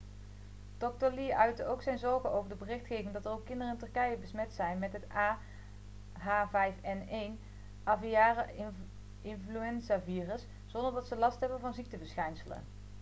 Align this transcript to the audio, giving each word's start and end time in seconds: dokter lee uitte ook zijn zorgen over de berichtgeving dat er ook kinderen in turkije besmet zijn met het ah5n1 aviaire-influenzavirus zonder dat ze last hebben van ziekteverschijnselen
dokter 0.79 1.11
lee 1.13 1.35
uitte 1.35 1.65
ook 1.65 1.81
zijn 1.81 1.97
zorgen 1.97 2.31
over 2.31 2.49
de 2.49 2.55
berichtgeving 2.55 3.13
dat 3.13 3.25
er 3.25 3.31
ook 3.31 3.45
kinderen 3.45 3.73
in 3.73 3.79
turkije 3.79 4.17
besmet 4.17 4.53
zijn 4.53 4.79
met 4.79 4.93
het 4.93 5.03
ah5n1 5.09 7.33
aviaire-influenzavirus 7.83 10.45
zonder 10.65 10.93
dat 10.93 11.07
ze 11.07 11.15
last 11.15 11.39
hebben 11.39 11.59
van 11.59 11.73
ziekteverschijnselen 11.73 12.63